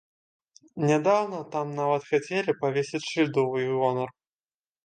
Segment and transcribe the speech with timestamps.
[0.89, 4.09] Нядаўна там нават хацелі павесіць шыльду ў іх гонар.